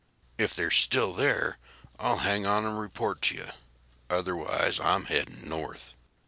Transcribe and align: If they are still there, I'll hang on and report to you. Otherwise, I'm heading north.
If 0.39 0.55
they 0.55 0.63
are 0.63 0.71
still 0.71 1.13
there, 1.13 1.59
I'll 1.99 2.17
hang 2.17 2.43
on 2.43 2.65
and 2.65 2.79
report 2.79 3.21
to 3.21 3.35
you. 3.35 3.49
Otherwise, 4.09 4.79
I'm 4.79 5.05
heading 5.05 5.47
north. 5.47 5.91